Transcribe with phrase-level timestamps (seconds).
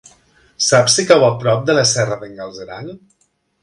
[0.67, 2.95] Saps si cau a prop de la Serra d'en Galceran?